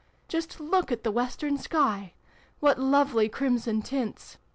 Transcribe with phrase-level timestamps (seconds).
[0.27, 2.13] "Just look at the western sky!
[2.59, 4.39] What lovely crimson tints